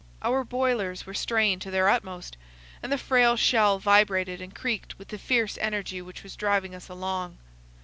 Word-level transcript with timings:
Our 0.23 0.43
boilers 0.43 1.05
were 1.05 1.13
strained 1.13 1.61
to 1.61 1.69
their 1.69 1.87
utmost, 1.87 2.35
and 2.81 2.91
the 2.91 2.97
frail 2.97 3.35
shell 3.35 3.77
vibrated 3.77 4.41
and 4.41 4.55
creaked 4.55 4.97
with 4.97 5.09
the 5.09 5.19
fierce 5.19 5.59
energy 5.59 6.01
which 6.01 6.23
was 6.23 6.35
driving 6.35 6.73
us 6.73 6.89
along. 6.89 7.37